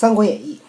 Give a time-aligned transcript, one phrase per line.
[0.00, 0.60] 三国演义》。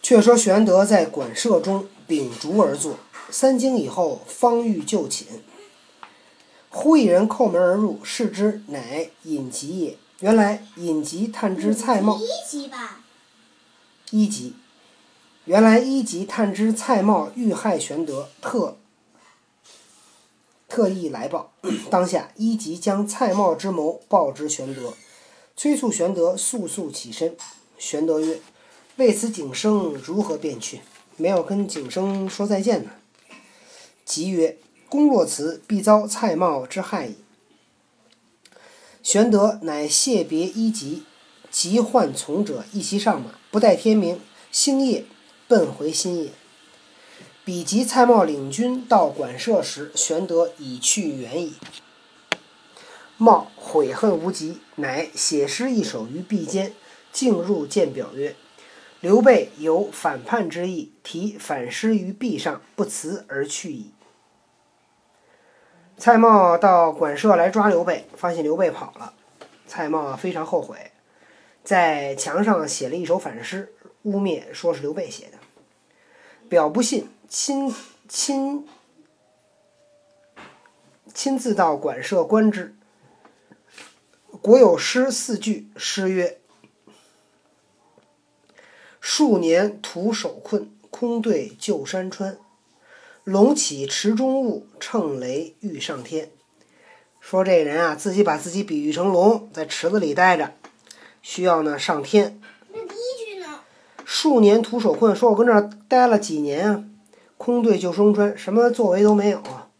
[0.00, 2.94] 却说玄德在馆舍中秉烛而坐，
[3.28, 5.26] 三更以后方欲就寝，
[6.70, 9.96] 忽一人叩门而入，视之，乃尹吉也。
[10.20, 13.00] 原来尹吉探知蔡瑁，一级吧，
[14.12, 14.54] 一级。
[15.46, 18.76] 原来一级探知蔡瑁欲害玄德，特
[20.68, 21.50] 特意来报。
[21.90, 24.94] 当下一级将蔡瑁之谋报之玄德，
[25.56, 27.36] 催促玄德速速起身。
[27.78, 28.40] 玄德曰
[28.96, 30.80] ：“为此景生如何便去？
[31.16, 32.90] 没有跟景生说再见呢。”
[34.04, 34.58] 吉曰
[34.88, 37.16] ：“公若辞，必遭蔡瑁之害矣。”
[39.02, 41.04] 玄德乃谢别一级，
[41.50, 44.20] 即唤从者一齐上马，不待天明，
[44.50, 45.04] 星夜
[45.46, 46.30] 奔回新野。
[47.44, 51.54] 比及蔡瑁领军到馆舍时，玄德已去远矣。
[53.18, 56.74] 瑁悔恨无极，乃写诗一首于壁间，
[57.18, 58.36] 径入见表曰
[59.02, 63.90] ：“刘备有反叛之意，题反诗于壁上，不辞而去矣。”
[65.98, 69.14] 蔡瑁到馆舍来抓刘备，发现刘备跑了。
[69.66, 70.92] 蔡瑁非常后悔，
[71.64, 75.38] 在墙上写了一首反诗，污蔑说是刘备写的。
[76.48, 77.74] 表不信，亲
[78.06, 78.64] 亲
[81.12, 82.76] 亲自到馆舍观之。
[84.40, 86.37] 国有诗四句，诗曰
[89.10, 92.36] ：“数年徒手困，空对旧山川。”
[93.24, 96.30] 龙起池中物，乘雷欲上天。
[97.18, 100.52] 说这人啊，自己把自己比喻成龙，在池子里待着，
[101.22, 102.38] 需要呢上天。
[102.70, 103.60] 那第一句呢？
[104.04, 106.84] 数年徒手困，说我跟这儿待了几年啊，
[107.38, 109.70] 空对救生川，什么作为都没有啊。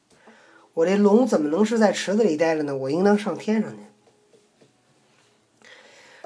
[0.72, 2.74] 我这龙怎么能是在池子里待着呢？
[2.74, 3.76] 我应当上天上去。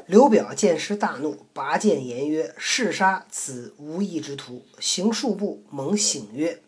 [0.07, 6.61] 刘表见师大怒，拔剑言曰：“誓杀此无义之徒！”行数步，猛醒曰。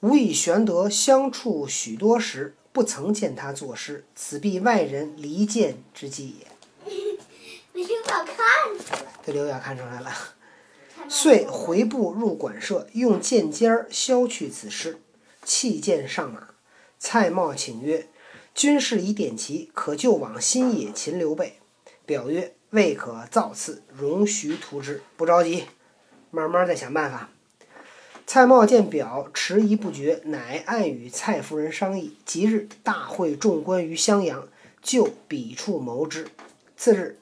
[0.00, 6.46] 吾与玄德相处许多时，不曾见他作诗，此必外人离间之计也。
[7.72, 10.10] 被刘表看出来，这刘表看出来了，
[11.08, 14.98] 遂回步入馆舍，用剑尖儿削去此诗，
[15.44, 16.48] 弃剑上马。
[16.98, 18.08] 蔡瑁请曰
[18.54, 21.58] ：“军士已点齐，可就往新野擒刘备。”
[22.06, 25.02] 表曰：“未可造次，容徐图之。
[25.16, 25.64] 不着急，
[26.30, 27.30] 慢慢再想办法。”
[28.26, 32.16] 蔡瑁见表迟疑不决，乃暗与蔡夫人商议。
[32.24, 34.48] 即日大会众官于襄阳，
[34.82, 36.28] 就彼处谋之。
[36.76, 37.18] 次日，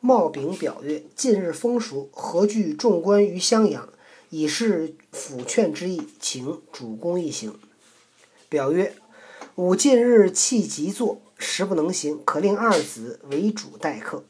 [0.00, 3.88] 瑁禀表曰：“近日风熟，何惧众官于襄阳？
[4.30, 7.58] 以示抚劝之意，请主公一行。”
[8.48, 8.94] 表曰
[9.56, 14.26] ：“吾近日气急坐，实不能行，可令二子为主待客。”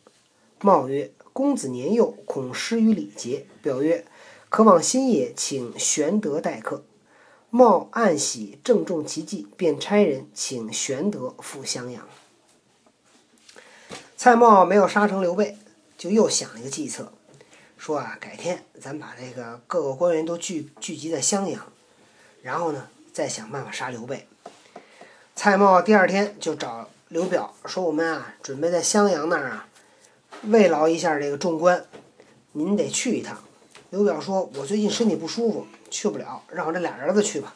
[0.62, 4.06] 瑁曰：“公子年幼，恐失于礼节。”表曰：
[4.48, 6.84] 可往新野请玄德待客。
[7.50, 12.08] 茂暗喜，正中其计，便差人请玄德赴襄阳。
[14.16, 15.58] 蔡瑁没有杀成刘备，
[15.98, 17.12] 就又想了一个计策，
[17.76, 21.72] 说啊，改天咱把这个各个官员都聚聚集在襄阳，
[22.42, 24.28] 然后呢，再想办法杀刘备。
[25.38, 29.68] 蔡瑁第二天就找刘表说：“我们啊，准备在襄阳那儿啊，
[30.44, 31.84] 慰劳一下这个众官，
[32.52, 33.38] 您得去一趟。”
[33.90, 37.54] 刘表说：“我最近身体不舒服，去不了，让我这俩儿子去吧。”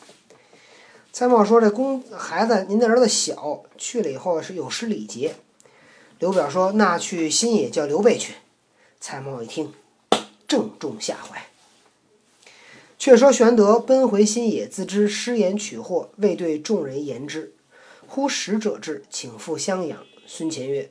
[1.10, 5.34] 蔡瑁说：“这公孩子，您的儿子小，去了以后是有失礼节。”
[6.20, 8.34] 刘表说：“那去新野叫刘备去。”
[9.00, 9.72] 蔡瑁一听，
[10.47, 11.47] 正中下怀。
[12.98, 17.54] 却说玄德奔回新野，自知失言取祸，未对众人言之。
[18.12, 20.04] 忽使者至，请赴襄阳。
[20.26, 20.91] 孙乾曰：“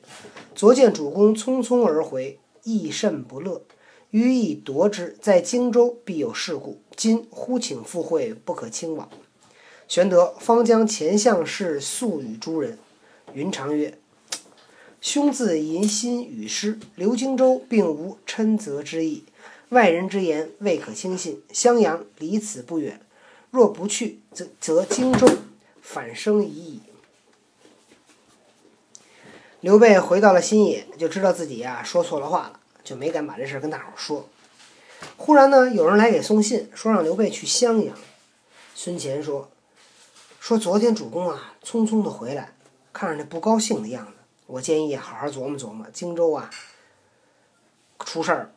[0.56, 3.60] 昨见主公匆匆而回，亦甚不乐。”
[4.08, 6.80] 欲以夺之，在荆州必有事故。
[6.96, 9.10] 今忽请赴会，不可轻往。
[9.86, 12.78] 玄德方将前项事诉与诸人。
[13.34, 13.98] 云长曰
[15.02, 19.24] ：“兄自淫心语诗，留荆州并无嗔责之意。
[19.68, 21.42] 外人之言未可轻信。
[21.52, 22.98] 襄阳离此不远，
[23.50, 25.28] 若不去，则则荆州
[25.82, 26.80] 反生疑矣。”
[29.60, 32.60] 刘备回到了新野，就知道自己呀说错了话了。
[32.82, 34.26] 就没敢把这事跟大伙说。
[35.18, 37.94] 忽然呢，有人来给送信，说让刘备去襄阳。
[38.74, 39.50] 孙乾说
[40.40, 42.54] ：“说昨天主公啊，匆匆的回来，
[42.92, 44.12] 看着那不高兴的样子。
[44.46, 46.50] 我建议好好琢磨琢磨，荆州啊
[47.98, 48.50] 出事儿，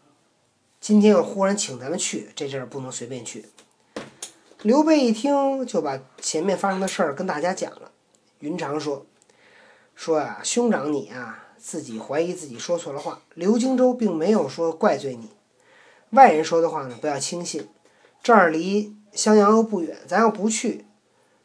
[0.79, 3.49] 今天又忽然请咱们去，这事儿不能随便去。”
[4.63, 7.91] 刘备一听，就把前面发生的事儿跟大家讲了。
[8.39, 9.05] 云长说
[9.95, 13.21] ：“说啊，兄长你啊。”自己怀疑自己说错了话。
[13.35, 15.29] 刘荆州并没有说怪罪你，
[16.09, 17.69] 外人说的话呢，不要轻信。
[18.21, 20.85] 这儿离襄阳又不远，咱要不去，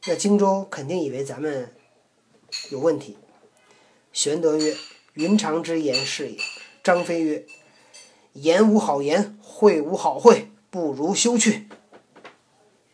[0.07, 1.73] 那荆州肯定以为咱们
[2.73, 3.17] 有问题。
[4.13, 4.75] 玄德曰
[5.15, 6.39] ：“云长之言是也。”
[6.83, 7.47] 张飞曰
[8.35, 11.69] ：“言无好言，会无好会，不如休去。”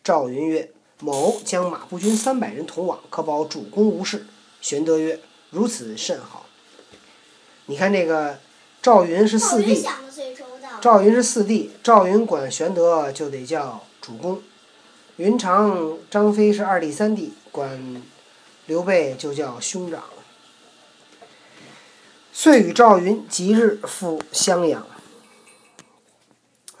[0.03, 0.71] 赵云曰
[1.01, 4.27] ：“某将马步军三百人同往，可保主公无事。”
[4.61, 5.19] 玄德曰
[5.55, 6.45] ：“如此甚好。”
[7.65, 8.37] 你看这个
[8.81, 9.83] 赵云是四弟。
[10.81, 14.43] 赵云是四弟，赵云管玄德就得叫主公。
[15.15, 18.03] 云长、张飞是二弟、三弟，管
[18.67, 20.03] 刘备就叫兄长。
[22.31, 24.85] 遂与赵云即日赴襄阳。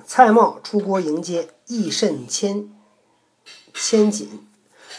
[0.05, 2.69] 蔡瑁出国迎接，亦甚谦
[3.73, 4.45] 谦谨。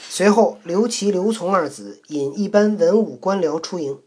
[0.08, 3.98] 随后，刘琦、刘琮二子引一班文武官僚出迎。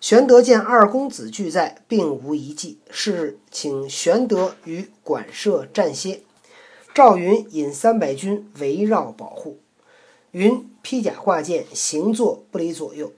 [0.00, 6.22] 玄德见二公子俱在，并无一计，是日请玄德于馆舍暂歇。
[6.92, 9.58] 赵云引三百军围绕保护。
[10.32, 13.12] 云披甲挂剑，行坐不离左右。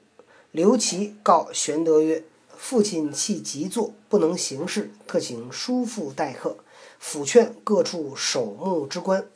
[0.53, 2.23] 刘琦告玄德曰
[2.57, 6.59] ：“父亲气急坐，不能行事，特请叔父代客，
[7.03, 9.27] 抚劝各处守墓之官。”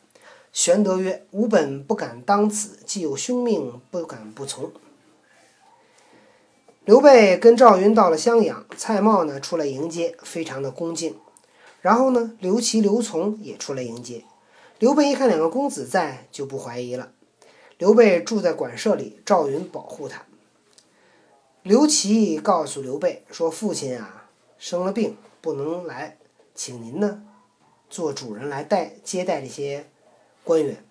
[0.52, 4.70] 玄德曰：“吾本不敢当此，既有兄命，不敢不从。”
[6.84, 11.16] 刘备跟赵云到了襄阳，蔡瑁呢出来迎接，非常的恭敬。
[11.80, 14.24] 然后呢，刘琦、刘琮也出来迎接。
[14.78, 17.12] 刘备一看两个公子在，就不怀疑了。
[17.78, 20.26] 刘备住在馆舍里，赵云保护他。
[21.62, 24.28] 刘琦告诉刘备说：“父亲啊，
[24.58, 26.18] 生了病，不能来，
[26.54, 27.22] 请您呢
[27.88, 29.86] 做主人来带接待这些
[30.44, 30.84] 官员。”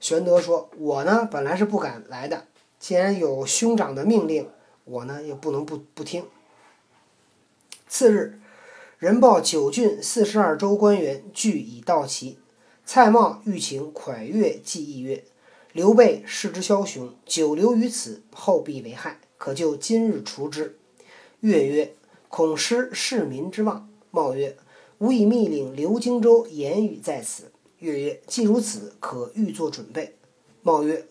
[0.00, 2.46] 玄德说：“我呢本来是不敢来的，
[2.78, 4.48] 既然有兄长的命令。”
[4.84, 6.24] 我呢又不能不不听。
[7.86, 8.40] 次日，
[8.98, 12.36] 人报九郡四十二州官员俱已到齐。
[12.84, 15.22] 蔡瑁欲请蒯越计议曰
[15.72, 20.76] ：“刘备视之枭雄，久留于此，后必为害，可就今日除之。”
[21.38, 21.94] 越曰
[22.28, 24.56] ：“恐失市民之望。”茂曰
[24.98, 27.51] ：“吾已密令刘荆州言语在此。”
[27.82, 30.14] 月曰：“既如此，可预作准备。”
[30.62, 31.04] 茂曰：“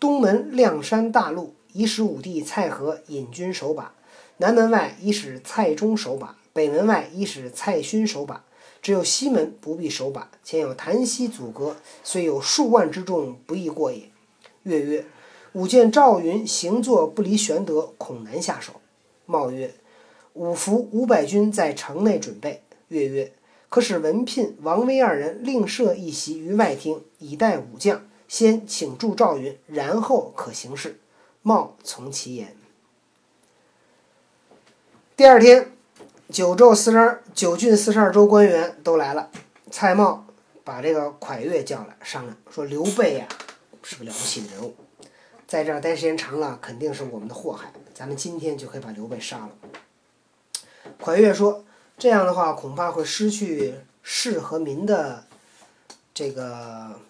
[0.00, 3.92] 东门亮山大路。”已使武帝蔡和引军守把，
[4.38, 8.46] 南门外已使蔡中守把，北门外已使蔡勋守把，
[8.80, 14.10] 只有西门不必守把，前有檀溪阻隔，虽有数万之众，不易过也。
[14.62, 15.04] 月曰
[15.52, 18.80] ：“吾见赵云行坐不离玄德，恐难下手。”
[19.26, 19.74] 茂曰
[20.32, 23.34] ：“吾伏五百军在城内准备。”月曰
[23.68, 31.00] ：“可使文聘、王威二人另设一席于外厅，以待武将，先请助赵云，然后可行事。”
[31.42, 32.56] 茂从其言。
[35.16, 35.72] 第二天，
[36.28, 39.30] 九州四十二、九郡四十二州官员都来了。
[39.70, 40.20] 蔡瑁
[40.64, 43.28] 把这个蒯越叫来商量，说：“刘备呀，
[43.82, 44.74] 是个了不起的人物，
[45.46, 47.72] 在这儿待时间长了，肯定是我们的祸害。
[47.94, 49.50] 咱们今天就可以把刘备杀了。”
[51.00, 51.64] 蒯越说
[51.98, 55.26] ：“这样的话，恐怕会失去士和民的
[56.12, 57.00] 这个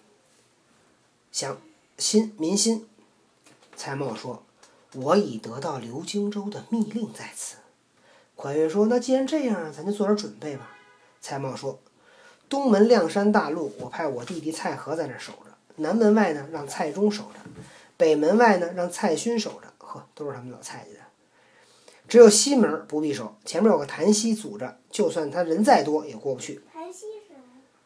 [1.31, 1.57] 想
[1.97, 2.87] 心民心。”
[3.75, 4.43] 蔡瑁说
[4.95, 7.57] ：“我已得到刘荆州的密令在此。”
[8.37, 10.77] 蒯越说：“那既然这样，咱就做点准备吧。”
[11.19, 11.79] 蔡瑁说
[12.47, 17.39] ：“东门亮山大路，我派我弟弟蔡和在那守着；南门外呢，让蔡中守着；
[17.97, 19.73] 北门外呢，让蔡勋守着。
[19.79, 21.06] 呵，都是他们老蔡家的。
[22.07, 26.61] 只有西门不必守，前面有个檀溪阻着，就算他人再多也过不去。
[26.73, 27.33] 檀溪是？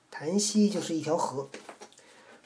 [0.10, 1.50] 檀溪就是一条河。”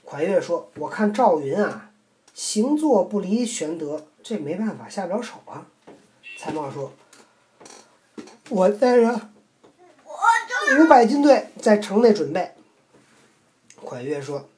[0.05, 1.91] 蒯越说：“我看赵云啊。”
[2.33, 5.67] 行坐不离玄德，这没办法，下不了手啊。
[6.37, 6.91] 蔡瑁说
[8.49, 9.29] ：“我带着
[10.77, 12.51] 五百军队在城内准备。”
[13.85, 14.49] 蒯越说：“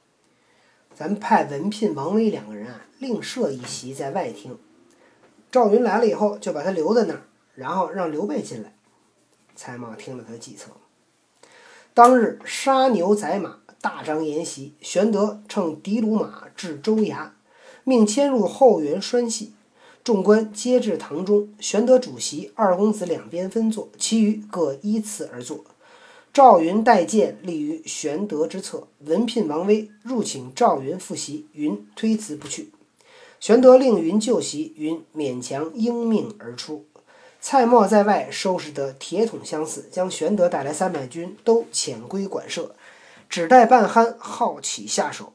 [0.92, 4.58] 咱派文聘、王威两个人啊，另设一席在外厅。
[5.50, 7.22] 赵云来了以后，就把他留在那儿，
[7.54, 8.74] 然后让刘备进来。”
[9.56, 10.70] 蔡瑁听了他的计策。
[11.94, 14.74] 当日杀牛宰马，大张筵席。
[14.80, 17.30] 玄德乘的卢马至州衙。
[17.82, 19.54] 命迁入后园拴系，
[20.04, 21.48] 众官皆至堂中。
[21.58, 25.64] 玄德主席，二公子两边分坐，其余各依次而坐。
[26.32, 28.86] 赵云带剑立于玄德之侧。
[29.00, 32.70] 文聘、王威入请赵云复席，云推辞不去。
[33.40, 36.86] 玄德令云就席，云勉强应命而出。
[37.40, 42.74] 蔡瑁在外收拾得铁桶相似，将玄德带来三百军都遣归馆舍，
[43.28, 45.32] 只待半酣，好起下手。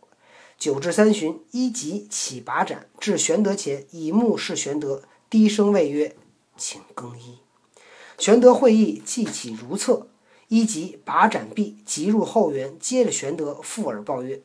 [0.58, 6.16] 九至三巡，一急起拔斩，至玄德前，以目视玄德，低声谓曰
[6.58, 7.40] ：“请更衣。”
[8.20, 10.08] 玄德会意，记起如厕。
[10.50, 14.42] 一即把斩毕，即入后园，接着玄德附耳报曰：“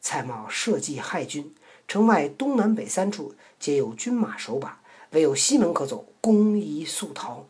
[0.00, 1.54] 蔡瑁设计害军，
[1.92, 4.80] 城外东南北三处皆有军马守把，
[5.10, 7.44] 唯有西门可走，公宜速逃。”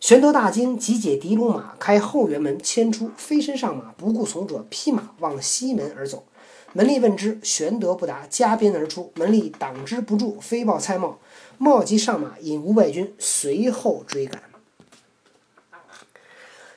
[0.00, 6.26] 玄德大惊，急解的卢马，开后园门，牵出，飞身上马，不顾从者，披马往西门而走。
[6.72, 9.12] 门吏问之，玄德不答，加鞭而出。
[9.14, 11.18] 门吏挡之不住，飞报蔡瑁。
[11.60, 14.42] 瑁即上马，引五百军随后追赶。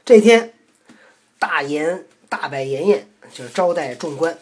[0.06, 0.54] 这天，
[1.40, 4.38] 大筵大摆筵宴，就是招待众官。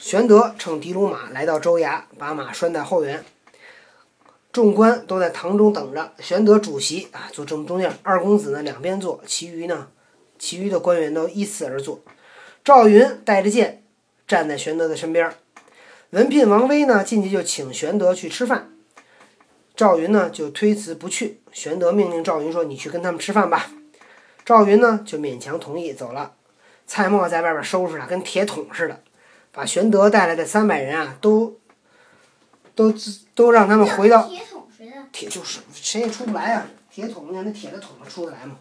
[0.00, 3.22] 玄德乘的卢马来到州衙，把马拴在后园。
[4.50, 9.88] 众官都在堂中等着，玄德主席啊，坐正中间，二公子呢两边坐，其余呢，
[10.38, 12.00] 其余的官员都依次而坐。
[12.64, 13.82] 赵云带着剑
[14.26, 15.34] 站在玄德的身边。
[16.10, 18.72] 文聘、王威呢进去就请玄德去吃饭，
[19.76, 21.42] 赵云呢就推辞不去。
[21.52, 23.70] 玄德命令赵云说：“你去跟他们吃饭吧。”
[24.46, 26.32] 赵云呢就勉强同意走了。
[26.86, 29.00] 蔡瑁在外边收拾他，跟铁桶似的，
[29.52, 31.56] 把玄德带来的三百人啊都。
[32.72, 32.94] 都
[33.34, 34.92] 都让他们回到铁桶似的。
[35.12, 36.66] 铁就是谁也出不来啊！
[36.90, 38.56] 铁桶，你看那铁的桶能出得来吗？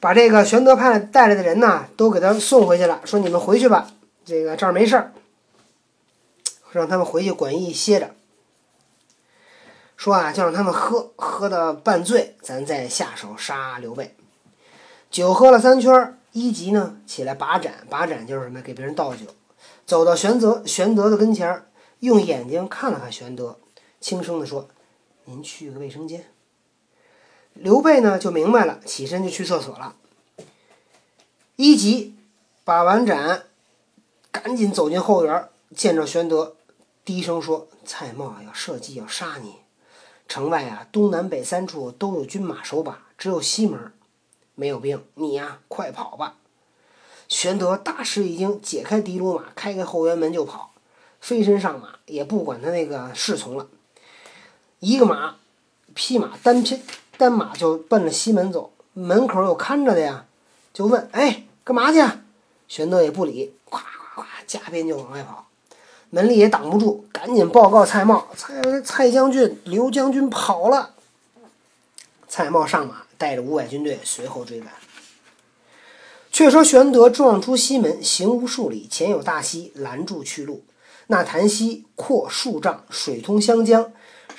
[0.00, 3.88] 把这个玄德派带来的人呢，都给他送回去了，说你们回去吧，
[4.24, 5.12] 这个这儿没事儿，
[6.72, 8.10] 让他们回去馆驿歇着。
[9.96, 14.16] 说啊，就让他们喝，喝的半醉，咱再下手杀刘备。
[15.12, 18.60] 酒喝了三圈，一级呢起来把盏，把盏就是什么？
[18.60, 19.24] 给别人倒酒。
[19.86, 23.58] 走到玄德玄德的跟前儿，用眼睛看了看玄德，
[24.02, 24.68] 轻声地说
[25.24, 26.26] ：“您去个卫生间。”
[27.54, 29.96] 刘备呢就明白了，起身就去厕所了。
[31.56, 32.14] 一级
[32.64, 33.44] 把完盏，
[34.30, 36.56] 赶紧走进后园，见着玄德，
[37.02, 39.54] 低声说：“蔡瑁要设计要杀你。
[40.28, 43.90] 城外啊，东南北三处都有军马守把，只有西门
[44.56, 45.00] 没有兵。
[45.14, 46.34] 你呀，快跑吧！”
[47.28, 50.72] 玄德大吃一惊，解开的卢马，开开后园门就跑，
[51.20, 53.68] 飞身上马，也不管他那个侍从了，
[54.80, 55.36] 一个马
[55.94, 56.80] 匹马单匹
[57.16, 58.72] 单马就奔着西门走。
[58.92, 60.26] 门口有看着的呀，
[60.72, 62.02] 就问：“哎，干嘛去？”
[62.68, 65.46] 玄德也不理，咵咵咵，加鞭就往外跑。
[66.10, 70.94] 门里也挡不住，赶紧报告蔡瑁：“蔡蔡将军、刘将军跑了。”
[72.28, 74.72] 蔡瑁上马，带着五百军队随后追赶。
[76.30, 80.64] 却说玄德撞出西门，行无数里，前有大溪拦住去路。
[81.06, 83.92] 那潭溪阔数丈，水通湘江，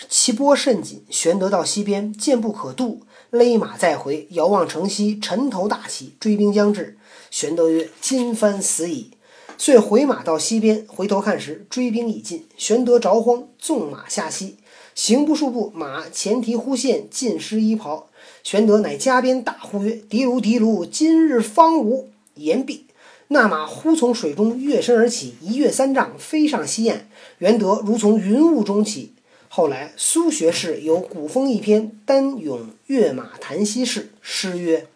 [0.07, 1.03] 其波甚紧。
[1.09, 4.27] 玄德到溪边，见不可渡，勒马再回。
[4.31, 6.97] 遥望城西，尘头大起，追兵将至。
[7.31, 9.11] 玄德曰：“今番死矣。”
[9.57, 12.47] 遂回马到溪边，回头看时，追兵已尽。
[12.57, 14.57] 玄德着慌，纵马下溪，
[14.93, 18.09] 行不数步，马前蹄忽现，尽失衣袍。
[18.47, 22.85] 玄德乃加鞭大呼曰：“的卢，的卢，今日方无。”言毕，
[23.27, 27.09] 那马忽从水中跃身而起，一跃三丈，飞上西岸。
[27.39, 29.11] 玄德如从云雾中起。
[29.49, 34.87] 后来苏学士有古风一篇《单咏跃马谈溪事》，诗曰：“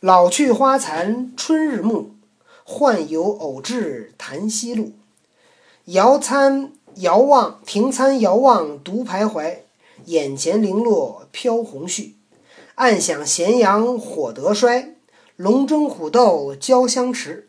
[0.00, 2.16] 老去花残春日暮，
[2.64, 4.90] 换有偶至潭溪路。
[5.84, 9.58] 遥参遥望，停参遥望，独徘徊。”
[10.06, 12.12] 眼前零落飘红絮，
[12.74, 14.94] 暗想咸阳火得衰。
[15.36, 17.48] 龙争虎斗交相持，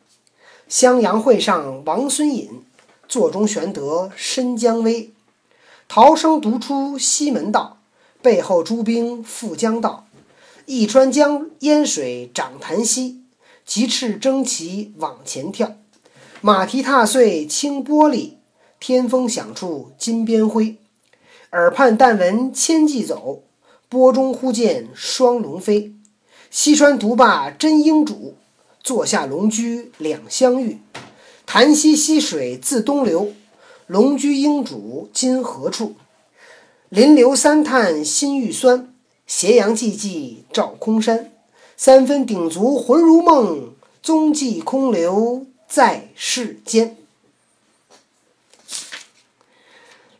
[0.67, 2.63] 襄阳会上王孙隐，
[3.07, 5.11] 座中玄德身将危。
[5.87, 7.79] 逃生独出西门道，
[8.21, 10.07] 背后诸兵赴江道。
[10.65, 13.21] 一川江淹水涨潭溪，
[13.65, 15.75] 急赤征旗往前跳。
[16.41, 18.35] 马蹄踏碎清玻璃，
[18.79, 20.77] 天风响处金鞭挥。
[21.53, 23.43] 耳畔但闻千骑走，
[23.87, 25.93] 波中忽见双龙飞。
[26.49, 28.33] 西川独霸真英主，
[28.83, 30.79] 坐下龙驹两相遇。
[31.45, 33.33] 潭溪溪水自东流，
[33.85, 35.93] 龙驹英主今何处？
[36.89, 38.91] 临流三叹心欲酸，
[39.27, 41.31] 斜阳寂寂照空山。
[41.77, 46.97] 三分鼎足魂如梦，踪迹空留在世间。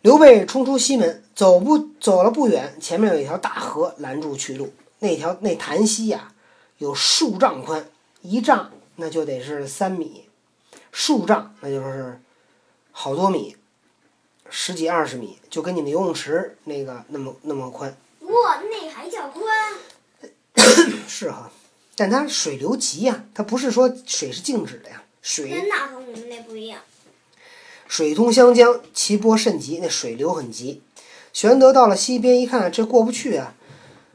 [0.03, 1.19] 刘备冲出西门。
[1.35, 4.71] 走不走了不远，前面有一条大河拦住去路。
[4.99, 6.31] 那条那潭溪呀，
[6.77, 7.89] 有数丈宽，
[8.21, 10.25] 一丈那就得是三米，
[10.91, 12.21] 数丈那就是
[12.91, 13.57] 好多米，
[14.47, 17.97] 十几二十米，就跟你们游泳池那个那么那么宽。
[18.19, 19.43] 哇，那还叫宽？
[21.09, 21.51] 是哈，
[21.95, 25.49] 但它水流急呀，它不是说水是静止的呀，水。
[25.49, 26.79] 跟那和我们那不一样。
[27.93, 30.81] 水通湘江，其波甚急，那水流很急。
[31.31, 33.53] 玄德到了西边一看，这过不去啊，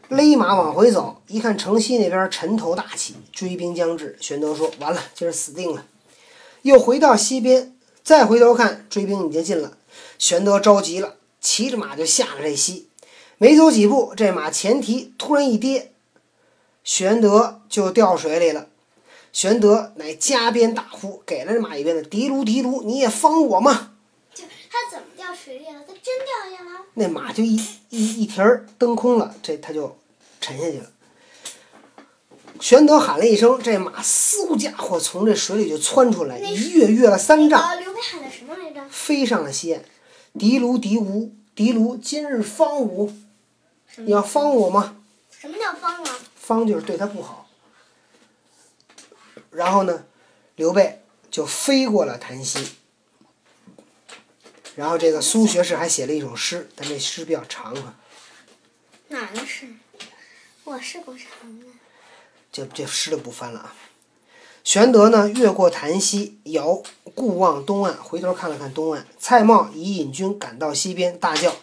[0.08, 4.16] 勒马往回走，一看城西那边尘头大起，追兵将至。
[4.20, 5.86] 玄德说：“完了，今儿死定了。”
[6.62, 9.78] 又回到西边，再回头看，追兵已经近了。
[10.18, 12.88] 玄德着急了，骑着马就下了这溪。
[13.36, 15.92] 没走几步，这马前蹄突然一跌，
[16.82, 18.66] 玄德就掉水里了。
[19.32, 23.92] 玄德乃加鞭大呼，给了这马一鞭子：“的卢的卢，你也方我吗？”
[24.34, 25.80] 就他怎么掉水里了？
[25.86, 26.84] 他真掉下了？
[26.94, 27.56] 那马就一
[27.90, 29.96] 一一蹄儿蹬空了，这他就
[30.40, 30.90] 沉下去了。
[32.60, 38.84] 玄德喊了一声，这马嗖家伙从这水里就窜出来，一跃跃了三丈，呃，刘备喊的什么来着？
[38.90, 39.84] 飞上了西岸。
[40.34, 43.12] 的卢的卢，的卢今日方吾，
[43.96, 44.96] 你要方我吗？
[45.30, 46.18] 什么叫方啊？
[46.34, 47.37] 方就是对他不好。
[49.58, 50.04] 然后呢，
[50.54, 52.76] 刘备就飞过了檀溪。
[54.76, 57.96] 然后这个苏学士还写了一首诗，但这诗比较长啊，
[59.08, 59.66] 哪儿的事？
[60.62, 61.66] 我是不长的。
[62.52, 63.74] 就这诗就不翻了啊。
[64.62, 66.80] 玄德呢，越过檀溪，遥
[67.16, 71.56] 顾望东岸，回头看了看东岸，蔡瑁已引军赶到西边，大叫：“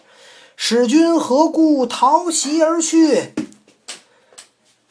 [0.54, 3.32] 使君何故逃袭而去？”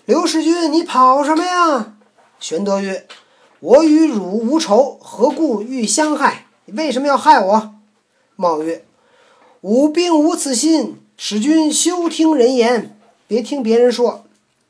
[0.05, 1.94] 刘使君，你跑什么呀？
[2.47, 3.07] 玄德曰
[3.59, 6.45] ：“我与汝无仇，何故欲相害？
[6.65, 7.73] 你为什么要害我？”
[8.37, 8.85] 茂曰
[9.61, 12.95] ：“吾并无此心，使君休听人言，
[13.27, 14.25] 别听别人说。”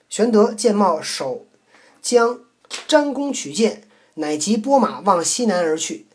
[0.10, 1.46] 玄德见茂手
[2.02, 2.40] 将
[2.88, 6.06] 詹弓取箭，乃即拨马往西南而去。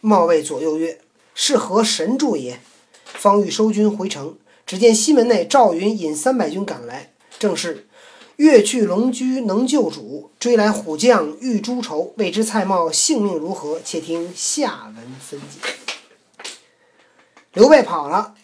[0.00, 0.98] 茂谓左右曰
[1.32, 2.58] ：“是何神助也？”
[3.06, 7.86] 方欲收军回城，只见西门内赵云引三百军赶来，正是
[8.36, 12.12] 越去龙驹能救主，追来虎将欲诛仇。
[12.16, 13.80] 未知蔡瑁性命如何？
[13.84, 15.58] 且听下文分解。
[17.52, 18.34] 刘备跑了，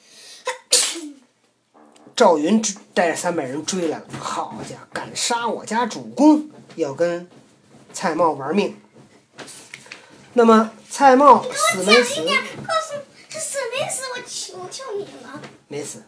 [2.14, 2.62] 赵云
[2.94, 4.04] 带着三百人追来了。
[4.20, 7.28] 好家伙，敢杀我家主公，要跟
[7.92, 8.76] 蔡瑁玩命。
[10.34, 12.28] 那么蔡瑁死没死告
[12.86, 14.04] 诉我他死没死？
[14.14, 15.42] 我求求你了！
[15.66, 16.04] 没死，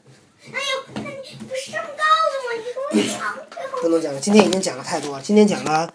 [0.47, 2.53] 哎呦，那你不是这么告诉我？
[2.57, 3.37] 你给我讲，
[3.83, 4.21] 不能讲了。
[4.21, 5.93] 今天已经讲了太多了，今天讲了，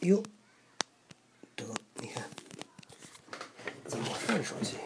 [0.00, 0.20] 哟，
[1.54, 1.64] 得，
[2.00, 2.24] 你看，
[3.86, 4.42] 怎么回事？
[4.42, 4.83] 手机？